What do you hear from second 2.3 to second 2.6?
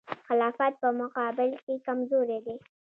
دی.